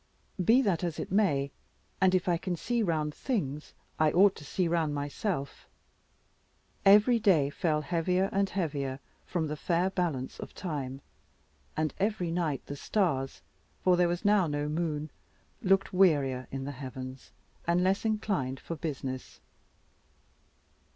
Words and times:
Be 0.43 0.63
that 0.63 0.83
as 0.83 0.97
it 0.97 1.11
may 1.11 1.51
and 2.01 2.15
if 2.15 2.27
I 2.27 2.35
can 2.35 2.55
see 2.55 2.81
round 2.81 3.13
things, 3.13 3.75
I 3.99 4.11
ought 4.11 4.35
to 4.37 4.43
see 4.43 4.67
round 4.67 4.95
myself 4.95 5.67
every 6.83 7.19
day 7.19 7.51
fell 7.51 7.81
heavier 7.81 8.27
and 8.31 8.49
heavier 8.49 8.99
from 9.27 9.45
the 9.45 9.55
fair 9.55 9.91
balance 9.91 10.39
of 10.39 10.55
time; 10.55 11.01
and 11.77 11.93
every 11.99 12.31
night 12.31 12.65
the 12.65 12.75
stars 12.75 13.43
for 13.83 13.95
there 13.95 14.07
was 14.07 14.25
now 14.25 14.47
no 14.47 14.67
moon 14.67 15.11
looked 15.61 15.93
wearier 15.93 16.47
in 16.49 16.63
the 16.65 16.71
heavens, 16.71 17.31
and 17.67 17.83
less 17.83 18.03
inclined 18.03 18.59
for 18.59 18.75
business. 18.75 19.39